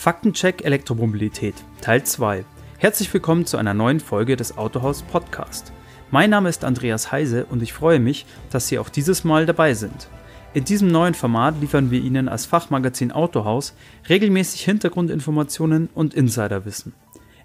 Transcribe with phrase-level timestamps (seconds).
[0.00, 2.46] Faktencheck Elektromobilität Teil 2.
[2.78, 5.74] Herzlich willkommen zu einer neuen Folge des Autohaus Podcast.
[6.10, 9.74] Mein Name ist Andreas Heise und ich freue mich, dass Sie auch dieses Mal dabei
[9.74, 10.08] sind.
[10.54, 13.74] In diesem neuen Format liefern wir Ihnen als Fachmagazin Autohaus
[14.08, 16.94] regelmäßig Hintergrundinformationen und Insiderwissen.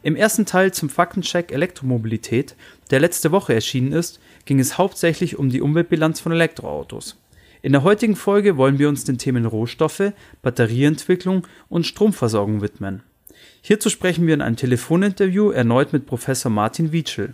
[0.01, 2.55] Im ersten Teil zum Faktencheck Elektromobilität,
[2.89, 7.17] der letzte Woche erschienen ist, ging es hauptsächlich um die Umweltbilanz von Elektroautos.
[7.65, 10.13] In der heutigen Folge wollen wir uns den Themen Rohstoffe,
[10.43, 13.01] Batterieentwicklung und Stromversorgung widmen.
[13.63, 17.33] Hierzu sprechen wir in einem Telefoninterview erneut mit Professor Martin Wietschel.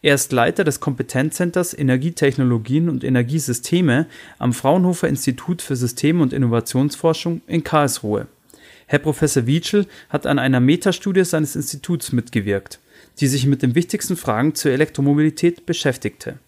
[0.00, 4.06] Er ist Leiter des Kompetenzzenters Energietechnologien und Energiesysteme
[4.38, 8.28] am Fraunhofer Institut für System- und Innovationsforschung in Karlsruhe.
[8.86, 12.78] Herr Professor Wietschel hat an einer Metastudie seines Instituts mitgewirkt,
[13.18, 16.38] die sich mit den wichtigsten Fragen zur Elektromobilität beschäftigte.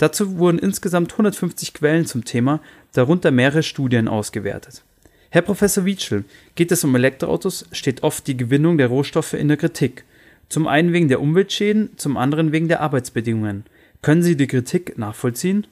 [0.00, 2.60] Dazu wurden insgesamt 150 Quellen zum Thema,
[2.94, 4.82] darunter mehrere Studien ausgewertet.
[5.28, 9.58] Herr Professor Wietschel, geht es um Elektroautos, steht oft die Gewinnung der Rohstoffe in der
[9.58, 10.04] Kritik.
[10.48, 13.64] Zum einen wegen der Umweltschäden, zum anderen wegen der Arbeitsbedingungen.
[14.00, 15.66] Können Sie die Kritik nachvollziehen?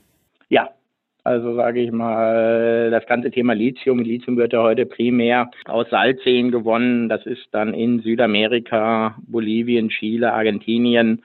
[0.51, 0.69] Ja,
[1.25, 3.99] also sage ich mal, das ganze Thema Lithium.
[4.01, 7.09] Lithium wird ja heute primär aus Salzseen gewonnen.
[7.09, 11.23] Das ist dann in Südamerika, Bolivien, Chile, Argentinien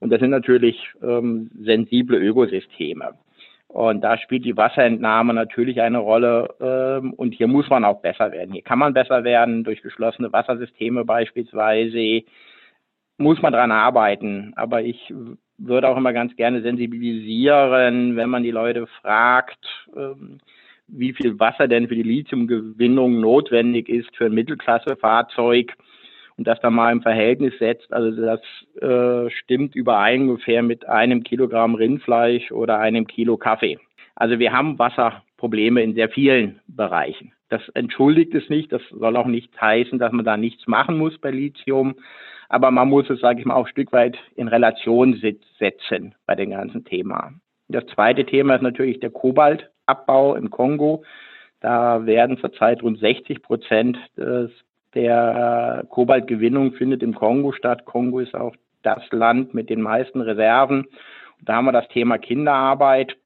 [0.00, 3.14] und das sind natürlich ähm, sensible Ökosysteme.
[3.68, 6.54] Und da spielt die Wasserentnahme natürlich eine Rolle.
[6.60, 8.52] Ähm, und hier muss man auch besser werden.
[8.52, 12.22] Hier kann man besser werden durch geschlossene Wassersysteme beispielsweise.
[13.16, 14.54] Muss man dran arbeiten.
[14.56, 15.14] Aber ich
[15.58, 20.38] würde auch immer ganz gerne sensibilisieren, wenn man die Leute fragt, ähm,
[20.88, 25.76] wie viel Wasser denn für die Lithiumgewinnung notwendig ist für ein Mittelklassefahrzeug
[26.40, 28.40] und das dann mal im Verhältnis setzt, also das
[28.80, 33.78] äh, stimmt überein ungefähr mit einem Kilogramm Rindfleisch oder einem Kilo Kaffee.
[34.14, 37.34] Also wir haben Wasserprobleme in sehr vielen Bereichen.
[37.50, 41.18] Das entschuldigt es nicht, das soll auch nicht heißen, dass man da nichts machen muss
[41.18, 41.96] bei Lithium,
[42.48, 45.20] aber man muss es, sage ich mal, auch ein Stück weit in Relation
[45.58, 47.34] setzen bei dem ganzen Thema.
[47.68, 51.04] Das zweite Thema ist natürlich der Kobaltabbau im Kongo.
[51.60, 54.50] Da werden zurzeit rund 60 Prozent des
[54.94, 57.84] der Kobaltgewinnung findet im Kongo statt.
[57.84, 60.86] Kongo ist auch das Land mit den meisten Reserven.
[61.42, 63.16] Da haben wir das Thema Kinderarbeit.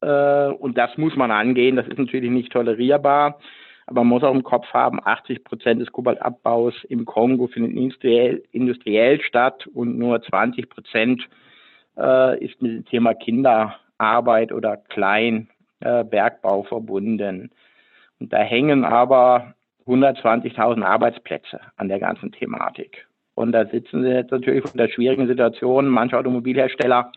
[0.00, 1.76] Äh, und das muss man angehen.
[1.76, 3.38] Das ist natürlich nicht tolerierbar.
[3.86, 8.42] Aber man muss auch im Kopf haben, 80 Prozent des Kobaltabbaus im Kongo findet industriell,
[8.50, 11.28] industriell statt und nur 20 Prozent
[11.98, 17.50] äh, ist mit dem Thema Kinderarbeit oder Kleinbergbau äh, verbunden.
[18.20, 19.54] Und da hängen aber
[19.86, 23.06] 120.000 Arbeitsplätze an der ganzen Thematik.
[23.34, 25.88] Und da sitzen sie jetzt natürlich von der schwierigen Situation.
[25.88, 27.12] Manche Automobilhersteller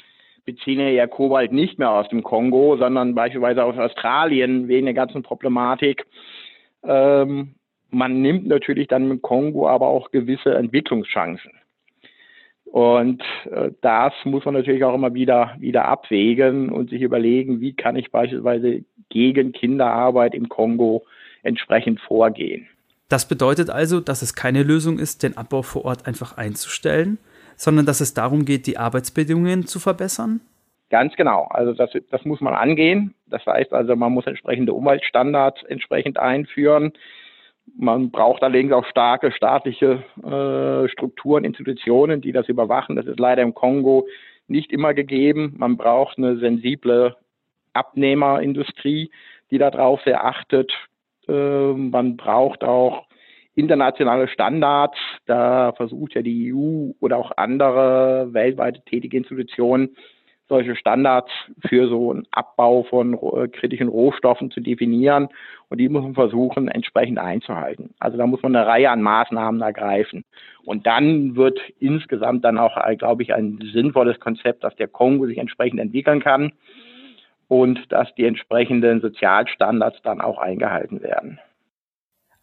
[0.45, 5.21] beziehen ja Kobalt nicht mehr aus dem Kongo, sondern beispielsweise aus Australien wegen der ganzen
[5.21, 6.05] Problematik.
[6.83, 7.55] Ähm,
[7.89, 11.51] man nimmt natürlich dann im Kongo aber auch gewisse Entwicklungschancen.
[12.65, 17.73] Und äh, das muss man natürlich auch immer wieder, wieder abwägen und sich überlegen, wie
[17.73, 21.05] kann ich beispielsweise gegen Kinderarbeit im Kongo
[21.47, 22.67] entsprechend vorgehen.
[23.09, 27.17] Das bedeutet also, dass es keine Lösung ist, den Abbau vor Ort einfach einzustellen,
[27.55, 30.41] sondern dass es darum geht, die Arbeitsbedingungen zu verbessern?
[30.89, 31.47] Ganz genau.
[31.49, 33.13] Also das, das muss man angehen.
[33.27, 36.93] Das heißt also, man muss entsprechende Umweltstandards entsprechend einführen.
[37.77, 42.95] Man braucht allerdings auch starke staatliche äh, Strukturen, Institutionen, die das überwachen.
[42.95, 44.07] Das ist leider im Kongo
[44.47, 45.55] nicht immer gegeben.
[45.57, 47.17] Man braucht eine sensible
[47.73, 49.11] Abnehmerindustrie,
[49.51, 50.71] die darauf sehr achtet.
[51.27, 53.05] Ähm, man braucht auch
[53.55, 54.97] internationale Standards.
[55.25, 59.95] Da versucht ja die EU oder auch andere weltweit tätige Institutionen,
[60.47, 61.31] solche Standards
[61.67, 65.27] für so einen Abbau von äh, kritischen Rohstoffen zu definieren.
[65.69, 67.93] Und die muss man versuchen, entsprechend einzuhalten.
[67.99, 70.23] Also da muss man eine Reihe an Maßnahmen ergreifen.
[70.63, 75.25] Und dann wird insgesamt dann auch, äh, glaube ich, ein sinnvolles Konzept, dass der Kongo
[75.25, 76.53] sich entsprechend entwickeln kann
[77.47, 81.39] und dass die entsprechenden Sozialstandards dann auch eingehalten werden.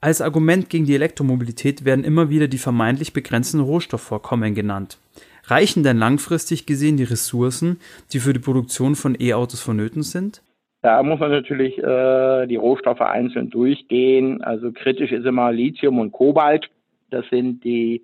[0.00, 4.98] Als Argument gegen die Elektromobilität werden immer wieder die vermeintlich begrenzten Rohstoffvorkommen genannt.
[5.44, 7.78] Reichen denn langfristig gesehen die Ressourcen,
[8.12, 10.42] die für die Produktion von E-Autos vonnöten sind?
[10.82, 14.42] Da muss man natürlich äh, die Rohstoffe einzeln durchgehen.
[14.42, 16.68] Also kritisch ist immer Lithium und Kobalt.
[17.10, 18.02] Das sind die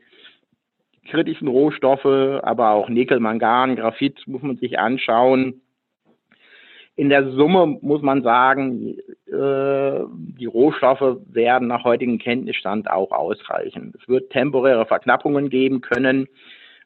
[1.11, 5.61] kritischen Rohstoffe, aber auch Nickel, Mangan, Graphit muss man sich anschauen
[6.97, 10.01] in der Summe muss man sagen, äh,
[10.39, 13.95] die Rohstoffe werden nach heutigem Kenntnisstand auch ausreichen.
[13.99, 16.27] Es wird temporäre Verknappungen geben können,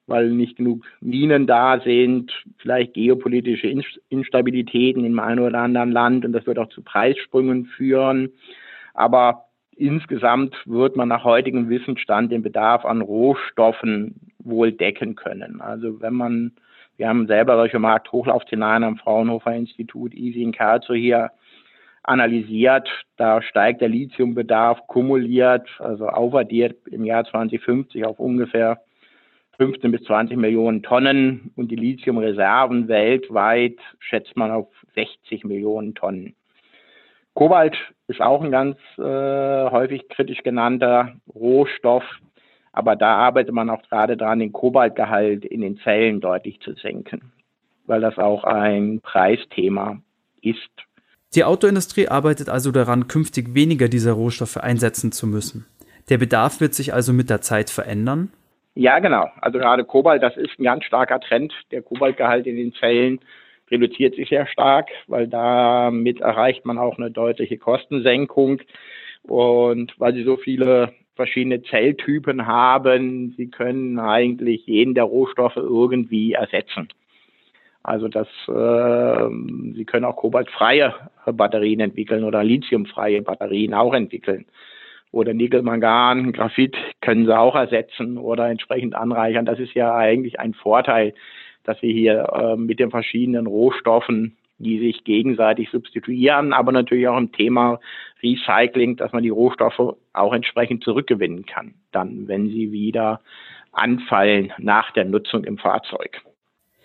[0.06, 6.33] weil nicht genug Minen da sind, vielleicht geopolitische Instabilitäten im einen oder anderen Land und
[6.33, 8.31] das wird auch zu Preissprüngen führen.
[8.93, 9.47] Aber
[9.77, 15.61] insgesamt wird man nach heutigem Wissensstand den Bedarf an Rohstoffen wohl decken können.
[15.61, 16.53] Also wenn man,
[16.96, 21.31] wir haben selber solche Markthochlaufszenarien am Fraunhofer Institut Easy in Karlsruhe hier
[22.05, 22.88] analysiert.
[23.17, 28.81] Da steigt der Lithiumbedarf kumuliert, also aufaddiert im Jahr 2050 auf ungefähr
[29.56, 36.35] 15 bis 20 Millionen Tonnen und die Lithiumreserven weltweit schätzt man auf 60 Millionen Tonnen.
[37.35, 37.76] Kobalt
[38.06, 39.02] ist auch ein ganz äh,
[39.70, 42.05] häufig kritisch genannter Rohstoff,
[42.75, 47.32] aber da arbeitet man auch gerade dran, den Kobaltgehalt in den Zellen deutlich zu senken,
[47.87, 50.00] weil das auch ein Preisthema
[50.43, 50.71] ist.
[51.35, 55.67] Die Autoindustrie arbeitet also daran, künftig weniger dieser Rohstoffe einsetzen zu müssen.
[56.09, 58.31] Der Bedarf wird sich also mit der Zeit verändern?
[58.75, 59.29] Ja, genau.
[59.41, 61.53] Also gerade Kobalt, das ist ein ganz starker Trend.
[61.71, 63.21] Der Kobaltgehalt in den Zellen
[63.71, 68.61] reduziert sich sehr stark, weil damit erreicht man auch eine deutliche Kostensenkung.
[69.23, 76.32] Und weil sie so viele verschiedene Zelltypen haben, sie können eigentlich jeden der Rohstoffe irgendwie
[76.32, 76.88] ersetzen.
[77.84, 79.28] Also das, äh,
[79.75, 80.94] Sie können auch kobaltfreie
[81.26, 84.46] Batterien entwickeln oder lithiumfreie Batterien auch entwickeln.
[85.12, 89.44] Oder Nickel, Mangan, Graphit können Sie auch ersetzen oder entsprechend anreichern.
[89.44, 91.12] Das ist ja eigentlich ein Vorteil,
[91.64, 94.34] dass wir hier äh, mit den verschiedenen Rohstoffen,
[94.64, 97.78] die sich gegenseitig substituieren, aber natürlich auch im Thema
[98.22, 103.20] Recycling, dass man die Rohstoffe auch entsprechend zurückgewinnen kann, dann, wenn sie wieder
[103.72, 106.20] anfallen nach der Nutzung im Fahrzeug.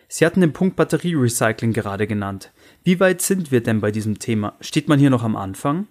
[0.08, 2.52] Sie hatten den Punkt Batterierecycling gerade genannt.
[2.84, 4.54] Wie weit sind wir denn bei diesem Thema?
[4.60, 5.88] Steht man hier noch am Anfang?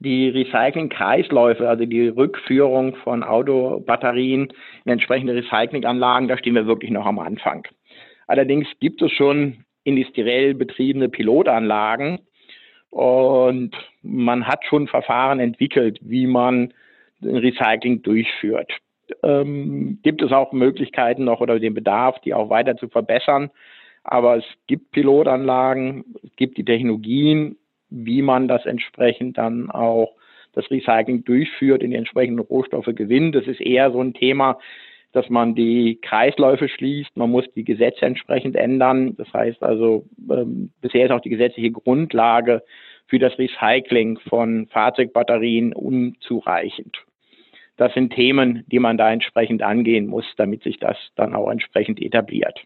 [0.00, 4.52] Die Recycling-Kreisläufe, also die Rückführung von Autobatterien
[4.84, 7.66] in entsprechende Recyclinganlagen, da stehen wir wirklich noch am Anfang.
[8.26, 12.20] Allerdings gibt es schon industriell betriebene Pilotanlagen
[12.90, 13.72] und
[14.02, 16.72] man hat schon Verfahren entwickelt, wie man
[17.22, 18.72] Recycling durchführt
[19.22, 23.50] ähm, gibt es auch Möglichkeiten noch oder den Bedarf, die auch weiter zu verbessern.
[24.02, 27.56] Aber es gibt Pilotanlagen, es gibt die Technologien,
[27.90, 30.14] wie man das entsprechend dann auch
[30.52, 33.34] das Recycling durchführt, in die entsprechenden Rohstoffe gewinnt.
[33.34, 34.58] Das ist eher so ein Thema,
[35.14, 37.16] dass man die Kreisläufe schließt.
[37.16, 39.16] Man muss die Gesetze entsprechend ändern.
[39.16, 42.62] Das heißt also, ähm, bisher ist auch die gesetzliche Grundlage
[43.06, 46.98] für das Recycling von Fahrzeugbatterien unzureichend
[47.76, 52.00] das sind Themen, die man da entsprechend angehen muss, damit sich das dann auch entsprechend
[52.00, 52.60] etabliert.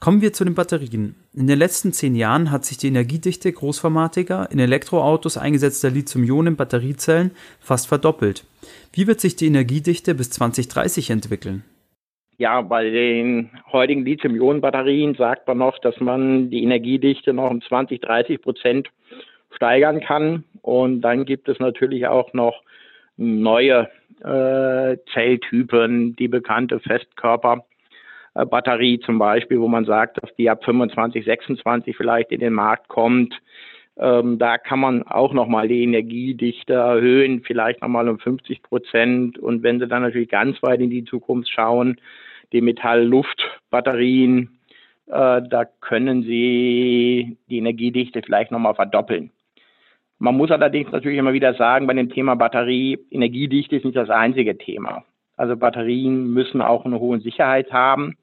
[0.00, 1.14] Kommen wir zu den Batterien.
[1.34, 7.86] In den letzten zehn Jahren hat sich die Energiedichte großformatiger, in Elektroautos eingesetzter Lithium-Ionen-Batteriezellen fast
[7.86, 8.46] verdoppelt.
[8.94, 11.64] Wie wird sich die Energiedichte bis 2030 entwickeln?
[12.38, 18.00] Ja, bei den heutigen Lithium-Ionen-Batterien sagt man noch, dass man die Energiedichte noch um 20,
[18.00, 18.88] 30 Prozent
[19.54, 20.44] steigern kann.
[20.62, 22.62] Und dann gibt es natürlich auch noch
[23.18, 23.90] neue
[24.24, 26.80] äh, Zelltypen, die bekannte
[28.34, 32.88] Festkörperbatterie zum Beispiel, wo man sagt, dass die ab 25, 26 vielleicht in den Markt
[32.88, 33.34] kommt.
[33.96, 39.38] Ähm, da kann man auch nochmal die Energiedichte erhöhen, vielleicht nochmal um 50 Prozent.
[39.38, 42.00] Und wenn Sie dann natürlich ganz weit in die Zukunft schauen,
[42.52, 44.58] die Metall-Luft-Batterien,
[45.06, 49.30] äh, da können Sie die Energiedichte vielleicht nochmal verdoppeln.
[50.18, 54.10] Man muss allerdings natürlich immer wieder sagen, bei dem Thema Batterie, Energiedichte ist nicht das
[54.10, 55.04] einzige Thema.
[55.40, 58.18] Also Batterien müssen auch eine hohe Sicherheit haben.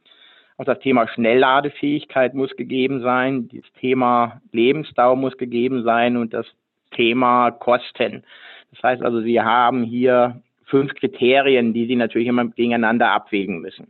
[0.57, 3.49] Auch das Thema Schnellladefähigkeit muss gegeben sein.
[3.51, 6.45] Das Thema Lebensdauer muss gegeben sein und das
[6.91, 8.23] Thema Kosten.
[8.69, 13.87] Das heißt also, Sie haben hier fünf Kriterien, die Sie natürlich immer gegeneinander abwägen müssen.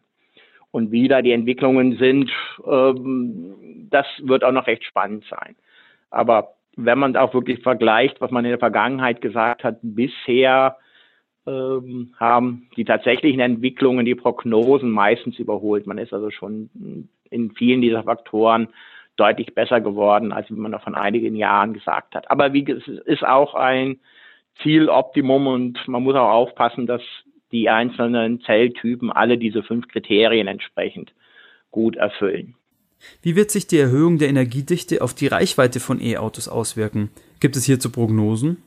[0.72, 2.31] Und wie da die Entwicklungen sind,
[2.65, 5.57] ähm, das wird auch noch recht spannend sein.
[6.12, 10.77] Aber wenn man auch wirklich vergleicht, was man in der Vergangenheit gesagt hat, bisher
[11.48, 15.88] ähm, haben die tatsächlichen Entwicklungen die Prognosen meistens überholt.
[15.88, 16.70] Man ist also schon
[17.30, 18.68] in vielen dieser Faktoren
[19.16, 22.30] deutlich besser geworden, als man noch von einigen Jahren gesagt hat.
[22.30, 24.00] Aber wie es ist auch ein
[24.62, 27.01] Zieloptimum und man muss auch aufpassen, dass
[27.51, 31.13] die einzelnen Zelltypen alle diese fünf Kriterien entsprechend
[31.72, 32.56] gut erfüllen.
[33.22, 37.10] Wie wird sich die Erhöhung der Energiedichte auf die Reichweite von E-Autos auswirken?
[37.39, 38.58] Gibt es hierzu Prognosen?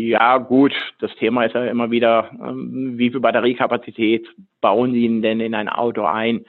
[0.00, 0.72] Ja, gut.
[1.00, 4.28] Das Thema ist ja immer wieder, ähm, wie viel Batteriekapazität
[4.60, 6.44] bauen Sie denn in ein Auto ein?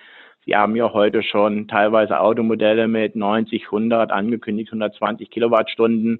[0.45, 6.19] Sie haben ja heute schon teilweise Automodelle mit 90, 100, angekündigt 120 Kilowattstunden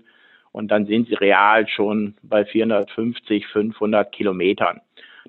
[0.54, 4.82] und dann sind sie real schon bei 450, 500 Kilometern.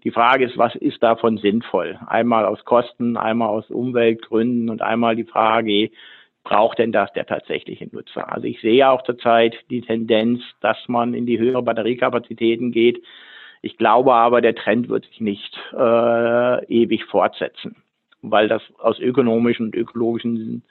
[0.03, 1.99] Die Frage ist, was ist davon sinnvoll?
[2.07, 5.91] Einmal aus Kosten, einmal aus Umweltgründen und einmal die Frage,
[6.45, 8.33] braucht denn das der tatsächliche Nutzer?
[8.33, 13.03] Also ich sehe auch zurzeit die Tendenz, dass man in die höhere Batteriekapazitäten geht.
[13.63, 17.77] Ich glaube aber, der Trend wird sich nicht äh, ewig fortsetzen,
[18.23, 20.63] weil das aus ökonomischen und ökologischen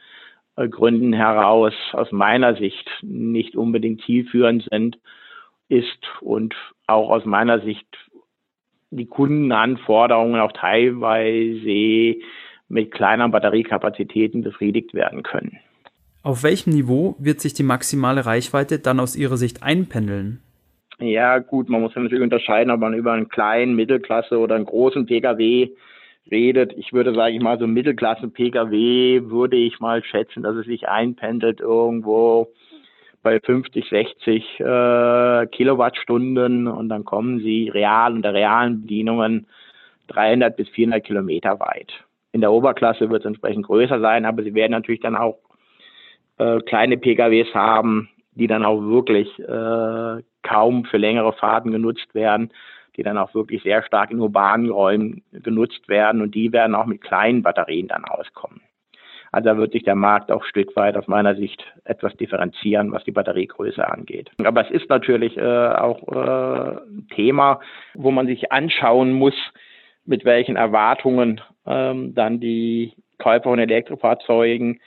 [0.55, 4.97] äh, Gründen heraus aus meiner Sicht nicht unbedingt zielführend sind,
[5.67, 6.55] ist und
[6.87, 7.87] auch aus meiner Sicht
[8.91, 12.19] die Kundenanforderungen auch teilweise
[12.69, 15.59] mit kleineren Batteriekapazitäten befriedigt werden können.
[16.21, 20.41] Auf welchem Niveau wird sich die maximale Reichweite dann aus Ihrer Sicht einpendeln?
[20.99, 24.65] Ja, gut, man muss ja natürlich unterscheiden, ob man über einen kleinen, Mittelklasse oder einen
[24.65, 25.69] großen Pkw
[26.29, 26.73] redet.
[26.77, 31.61] Ich würde, sage ich mal, so Mittelklasse-Pkw würde ich mal schätzen, dass es sich einpendelt
[31.61, 32.49] irgendwo
[33.23, 39.47] bei 50, 60 äh, Kilowattstunden und dann kommen sie real unter realen Bedienungen
[40.07, 41.91] 300 bis 400 Kilometer weit.
[42.31, 45.39] In der Oberklasse wird es entsprechend größer sein, aber sie werden natürlich dann auch
[46.37, 52.51] äh, kleine PKWs haben, die dann auch wirklich äh, kaum für längere Fahrten genutzt werden,
[52.95, 56.85] die dann auch wirklich sehr stark in urbanen Räumen genutzt werden und die werden auch
[56.85, 58.61] mit kleinen Batterien dann auskommen.
[59.31, 62.91] Also da wird sich der Markt auch ein Stück weit aus meiner Sicht etwas differenzieren,
[62.91, 64.31] was die Batteriegröße angeht.
[64.43, 67.59] Aber es ist natürlich äh, auch äh, ein Thema,
[67.93, 69.35] wo man sich anschauen muss,
[70.05, 74.79] mit welchen Erwartungen ähm, dann die Käufer von Elektrofahrzeugen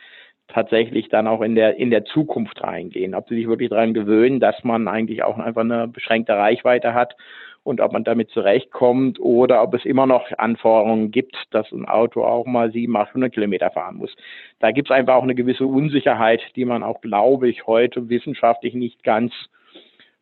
[0.49, 3.15] tatsächlich dann auch in der, in der Zukunft reingehen.
[3.15, 7.17] Ob sie sich wirklich daran gewöhnen, dass man eigentlich auch einfach eine beschränkte Reichweite hat
[7.65, 12.25] und ob man damit zurechtkommt oder ob es immer noch Anforderungen gibt, dass ein Auto
[12.25, 14.15] auch mal 700, 800 Kilometer fahren muss.
[14.59, 18.75] Da gibt es einfach auch eine gewisse Unsicherheit, die man auch, glaube ich, heute wissenschaftlich
[18.75, 19.33] nicht ganz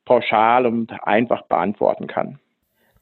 [0.04, 2.38] pauschal und einfach beantworten kann.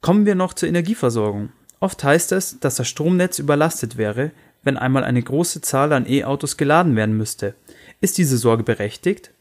[0.01, 1.51] Kommen wir noch zur Energieversorgung.
[1.79, 4.31] Oft heißt es, dass das Stromnetz überlastet wäre,
[4.63, 7.55] wenn einmal eine große Zahl an E-Autos geladen werden müsste.
[8.01, 9.31] Ist diese Sorge berechtigt?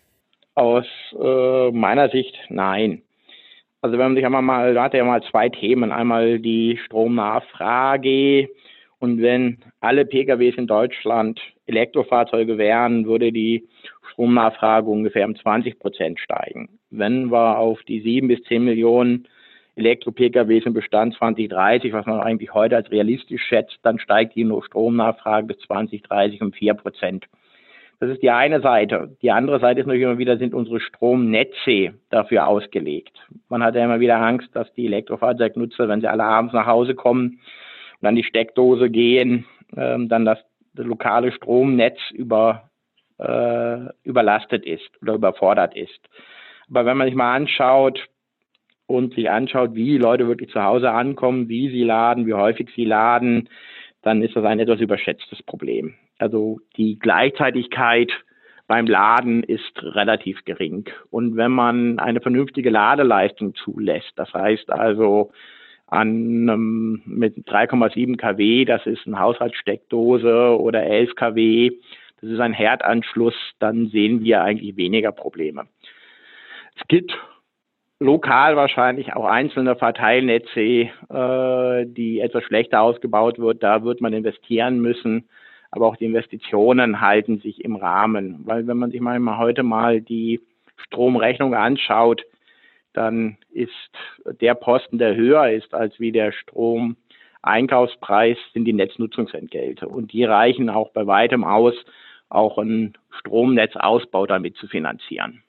[0.55, 0.87] Aus
[1.19, 3.03] äh, meiner Sicht nein.
[3.81, 5.93] Also wenn man sich einmal mal, da hat er ja mal zwei Themen.
[5.93, 8.49] Einmal die Stromnachfrage
[8.99, 13.69] und wenn alle PKWs in Deutschland Elektrofahrzeuge wären, würde die
[14.13, 16.69] Stromnachfrage ungefähr um 20 Prozent steigen.
[16.91, 19.29] Wenn wir auf die sieben bis zehn Millionen
[19.79, 25.47] Elektro-PKWs im Bestand 2030, was man eigentlich heute als realistisch schätzt, dann steigt die Stromnachfrage
[25.47, 27.27] bis 2030 um vier Prozent.
[28.01, 29.17] Das ist die eine Seite.
[29.23, 33.17] Die andere Seite ist natürlich immer wieder, sind unsere Stromnetze dafür ausgelegt.
[33.49, 36.95] Man hat ja immer wieder Angst, dass die Elektrofahrzeugnutzer, wenn sie alle abends nach Hause
[36.95, 37.41] kommen
[38.01, 40.39] und an die Steckdose gehen, ähm, dann das,
[40.75, 42.71] das, lokale Stromnetz über,
[43.19, 46.01] äh, überlastet ist oder überfordert ist.
[46.71, 48.09] Aber wenn man sich mal anschaut
[48.89, 52.71] und sich anschaut, wie die Leute wirklich zu Hause ankommen, wie sie laden, wie häufig
[52.75, 53.49] sie laden,
[54.03, 55.95] dann ist das ein etwas überschätztes Problem.
[56.19, 58.11] Also die Gleichzeitigkeit
[58.67, 60.89] beim Laden ist relativ gering.
[61.11, 65.33] Und wenn man eine vernünftige Ladeleistung zulässt, das heißt also
[65.87, 71.73] an ähm, mit 3,7 kW, das ist eine Haushaltssteckdose oder 11 kW,
[72.21, 75.67] das ist ein Herdanschluss, dann sehen wir eigentlich weniger Probleme.
[76.77, 77.13] Es gibt
[78.01, 83.63] lokal wahrscheinlich auch einzelne Verteilnetze, äh, die etwas schlechter ausgebaut wird.
[83.63, 85.29] Da wird man investieren müssen
[85.71, 88.41] aber auch die Investitionen halten sich im Rahmen.
[88.45, 90.41] Weil wenn man sich mal heute mal die
[90.77, 92.23] Stromrechnung anschaut,
[92.95, 93.71] dann ist
[94.41, 99.89] der Posten, der höher ist als wie der Stromeinkaufspreis, sind die Netznutzungsentgelte.
[99.89, 101.75] Und die reichen auch bei weitem aus,
[102.31, 105.43] auch einen Stromnetzausbau damit zu finanzieren.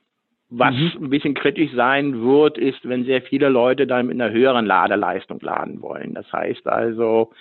[0.50, 1.06] Was mhm.
[1.06, 5.40] ein bisschen kritisch sein wird, ist, wenn sehr viele Leute dann mit einer höheren Ladeleistung
[5.42, 6.16] laden wollen.
[6.16, 7.32] Das heißt also,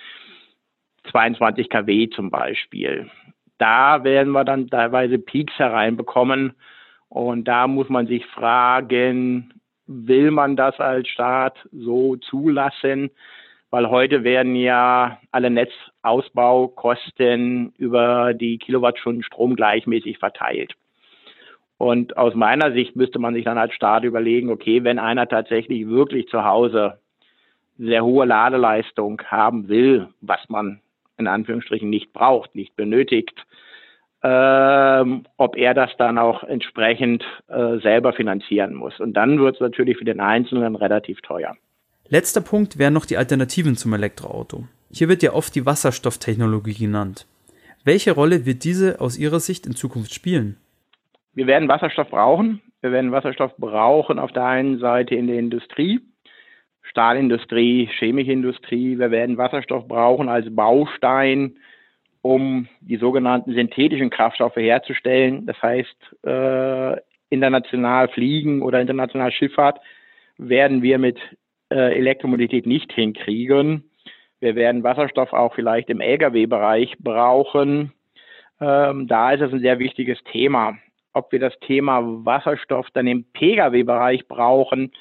[1.11, 3.09] 22 kW zum Beispiel.
[3.57, 6.53] Da werden wir dann teilweise Peaks hereinbekommen.
[7.09, 9.53] Und da muss man sich fragen,
[9.87, 13.09] will man das als Staat so zulassen?
[13.71, 20.75] Weil heute werden ja alle Netzausbaukosten über die Kilowattstunden Strom gleichmäßig verteilt.
[21.79, 25.87] Und aus meiner Sicht müsste man sich dann als Staat überlegen, okay, wenn einer tatsächlich
[25.87, 26.99] wirklich zu Hause
[27.77, 30.81] sehr hohe Ladeleistung haben will, was man
[31.17, 33.33] in Anführungsstrichen nicht braucht, nicht benötigt,
[34.23, 38.99] ähm, ob er das dann auch entsprechend äh, selber finanzieren muss.
[38.99, 41.55] Und dann wird es natürlich für den Einzelnen relativ teuer.
[42.09, 44.65] Letzter Punkt wären noch die Alternativen zum Elektroauto.
[44.91, 47.25] Hier wird ja oft die Wasserstofftechnologie genannt.
[47.85, 50.57] Welche Rolle wird diese aus Ihrer Sicht in Zukunft spielen?
[51.33, 52.61] Wir werden Wasserstoff brauchen.
[52.81, 55.99] Wir werden Wasserstoff brauchen auf der einen Seite in der Industrie,
[56.81, 58.97] Stahlindustrie, Chemikindustrie.
[58.97, 61.57] Wir werden Wasserstoff brauchen als Baustein,
[62.21, 65.45] um die sogenannten synthetischen Kraftstoffe herzustellen.
[65.45, 66.97] Das heißt, äh,
[67.29, 69.79] international Fliegen oder international Schifffahrt
[70.37, 71.19] werden wir mit
[71.69, 73.83] äh, Elektromobilität nicht hinkriegen.
[74.39, 77.91] Wir werden Wasserstoff auch vielleicht im Lkw-Bereich brauchen.
[78.61, 80.77] Ähm, da ist es ein sehr wichtiges Thema.
[81.13, 84.91] Ob wir das Thema Wasserstoff dann im Pkw-Bereich brauchen,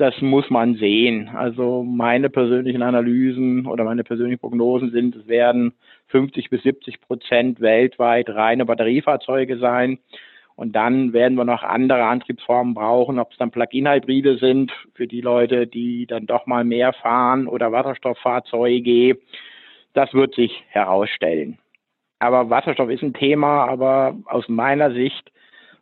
[0.00, 1.28] das muss man sehen.
[1.34, 5.74] Also meine persönlichen Analysen oder meine persönlichen Prognosen sind, es werden
[6.06, 9.98] 50 bis 70 Prozent weltweit reine Batteriefahrzeuge sein.
[10.56, 15.20] Und dann werden wir noch andere Antriebsformen brauchen, ob es dann Plug-in-Hybride sind für die
[15.20, 19.18] Leute, die dann doch mal mehr fahren oder Wasserstofffahrzeuge.
[19.92, 21.58] Das wird sich herausstellen.
[22.20, 25.30] Aber Wasserstoff ist ein Thema, aber aus meiner Sicht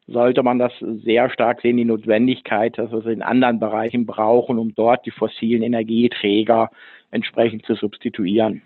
[0.08, 0.72] sollte man das
[1.04, 5.10] sehr stark sehen, die Notwendigkeit, dass wir es in anderen Bereichen brauchen, um dort die
[5.10, 6.70] fossilen Energieträger
[7.10, 8.62] entsprechend zu substituieren.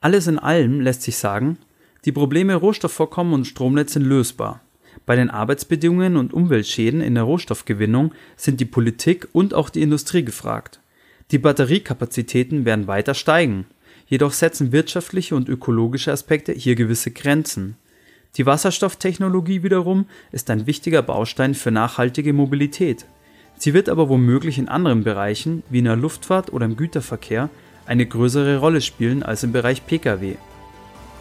[0.00, 1.58] Alles in allem lässt sich sagen,
[2.04, 4.60] die Probleme Rohstoffvorkommen und Stromnetz sind lösbar.
[5.06, 10.24] Bei den Arbeitsbedingungen und Umweltschäden in der Rohstoffgewinnung sind die Politik und auch die Industrie
[10.24, 10.80] gefragt.
[11.32, 13.66] Die Batteriekapazitäten werden weiter steigen,
[14.06, 17.76] jedoch setzen wirtschaftliche und ökologische Aspekte hier gewisse Grenzen.
[18.36, 23.04] Die Wasserstofftechnologie wiederum ist ein wichtiger Baustein für nachhaltige Mobilität.
[23.56, 27.50] Sie wird aber womöglich in anderen Bereichen, wie in der Luftfahrt oder im Güterverkehr,
[27.86, 30.36] eine größere Rolle spielen als im Bereich Pkw.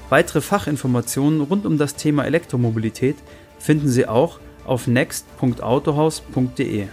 [0.09, 3.17] Weitere Fachinformationen rund um das Thema Elektromobilität
[3.57, 6.87] finden Sie auch auf next.autohaus.de.